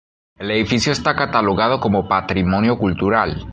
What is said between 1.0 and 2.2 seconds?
catalogado como